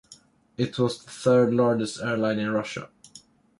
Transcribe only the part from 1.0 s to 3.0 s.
the third largest airline in Russia.